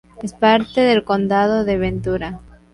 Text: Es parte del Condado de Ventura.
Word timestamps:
Es 0.23 0.33
parte 0.33 0.81
del 0.81 1.03
Condado 1.03 1.63
de 1.63 1.77
Ventura. 1.77 2.39